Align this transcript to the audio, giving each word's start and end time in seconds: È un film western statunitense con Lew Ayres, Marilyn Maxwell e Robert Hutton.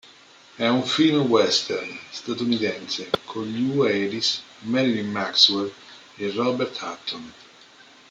È 0.55 0.65
un 0.67 0.81
film 0.81 1.27
western 1.29 1.95
statunitense 2.09 3.07
con 3.23 3.43
Lew 3.51 3.83
Ayres, 3.83 4.41
Marilyn 4.61 5.11
Maxwell 5.11 5.71
e 6.15 6.31
Robert 6.31 6.75
Hutton. 6.81 7.31